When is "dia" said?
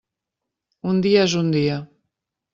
1.07-1.27, 1.57-1.77